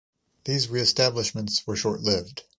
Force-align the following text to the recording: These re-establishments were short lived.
These 0.45 0.67
re-establishments 0.67 1.61
were 1.67 1.75
short 1.75 2.01
lived. 2.01 2.45